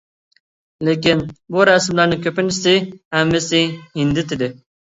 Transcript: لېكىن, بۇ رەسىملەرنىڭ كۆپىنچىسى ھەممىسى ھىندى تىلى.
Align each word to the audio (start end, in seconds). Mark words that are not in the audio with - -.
لېكىن, 0.89 1.21
بۇ 1.57 1.67
رەسىملەرنىڭ 1.71 2.25
كۆپىنچىسى 2.25 2.75
ھەممىسى 3.19 3.65
ھىندى 3.79 4.29
تىلى. 4.35 4.53